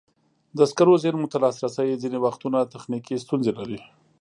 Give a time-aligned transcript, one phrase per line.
[0.57, 3.79] د سکرو زېرمو ته لاسرسی ځینې وختونه تخنیکي ستونزې لري.